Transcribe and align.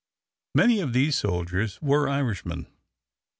Many 0.55 0.79
of 0.79 0.93
these 0.93 1.15
soldiers 1.19 1.79
were 1.79 2.09
Irishmen. 2.09 2.65